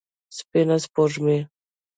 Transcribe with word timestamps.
سپينه 0.37 0.77
سپوږمۍ 0.85 1.39